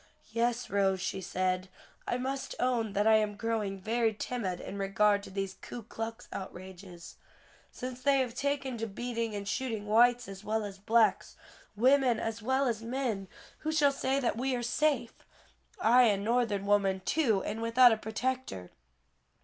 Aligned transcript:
"Yes, 0.31 0.71
Rose," 0.71 0.99
she 0.99 1.21
said, 1.21 1.69
"I 2.07 2.17
must 2.17 2.55
own 2.59 2.93
that 2.93 3.05
I 3.05 3.17
am 3.17 3.35
growing 3.37 3.79
very 3.79 4.15
timid 4.15 4.59
in 4.59 4.79
regard 4.79 5.21
to 5.21 5.29
these 5.29 5.57
Ku 5.61 5.83
Klux 5.83 6.27
outrages. 6.33 7.17
Since 7.71 8.01
they 8.01 8.17
have 8.17 8.33
taken 8.33 8.79
to 8.79 8.87
beating 8.87 9.35
and 9.35 9.47
shooting 9.47 9.85
whites 9.85 10.27
as 10.27 10.43
well 10.43 10.63
as 10.65 10.79
blacks, 10.79 11.35
women 11.75 12.19
as 12.19 12.41
well 12.41 12.65
as 12.65 12.81
men, 12.81 13.27
who 13.59 13.71
shall 13.71 13.91
say 13.91 14.19
that 14.19 14.37
we 14.37 14.55
are 14.55 14.63
safe? 14.63 15.13
I 15.79 16.05
a 16.05 16.17
Northern 16.17 16.65
woman 16.65 17.01
too 17.05 17.43
and 17.43 17.61
without 17.61 17.91
a 17.91 17.97
protector." 17.97 18.71